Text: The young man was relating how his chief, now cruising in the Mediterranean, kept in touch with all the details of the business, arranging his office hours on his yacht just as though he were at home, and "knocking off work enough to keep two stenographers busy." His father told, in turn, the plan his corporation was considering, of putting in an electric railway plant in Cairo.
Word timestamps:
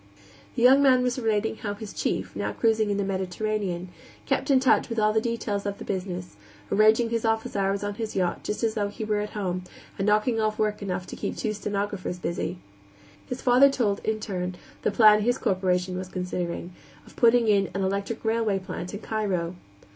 The 0.55 0.63
young 0.63 0.81
man 0.81 1.03
was 1.03 1.19
relating 1.19 1.57
how 1.57 1.75
his 1.75 1.93
chief, 1.93 2.35
now 2.35 2.53
cruising 2.53 2.89
in 2.89 2.97
the 2.97 3.03
Mediterranean, 3.03 3.89
kept 4.25 4.49
in 4.49 4.59
touch 4.59 4.89
with 4.89 4.97
all 4.97 5.13
the 5.13 5.21
details 5.21 5.63
of 5.63 5.77
the 5.77 5.85
business, 5.85 6.35
arranging 6.71 7.11
his 7.11 7.23
office 7.23 7.55
hours 7.55 7.83
on 7.83 7.93
his 7.93 8.15
yacht 8.15 8.43
just 8.43 8.63
as 8.63 8.73
though 8.73 8.87
he 8.87 9.05
were 9.05 9.19
at 9.19 9.33
home, 9.37 9.61
and 9.99 10.07
"knocking 10.07 10.41
off 10.41 10.57
work 10.57 10.81
enough 10.81 11.05
to 11.05 11.15
keep 11.15 11.37
two 11.37 11.53
stenographers 11.53 12.17
busy." 12.17 12.57
His 13.27 13.43
father 13.43 13.69
told, 13.69 14.01
in 14.03 14.19
turn, 14.19 14.55
the 14.81 14.89
plan 14.89 15.21
his 15.21 15.37
corporation 15.37 15.95
was 15.99 16.07
considering, 16.09 16.73
of 17.05 17.15
putting 17.15 17.47
in 17.47 17.69
an 17.75 17.83
electric 17.83 18.25
railway 18.25 18.57
plant 18.57 18.95
in 18.95 19.01
Cairo. 19.01 19.53